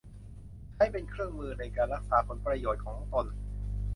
[0.75, 3.25] ใช้เป็นเครื่องมือในการรักษาผลประโยชน์ของตน